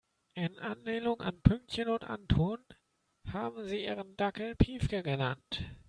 [0.33, 2.57] In Anlehnung an Pünktchen und Anton
[3.31, 5.61] haben sie ihren Dackel Piefke genannt.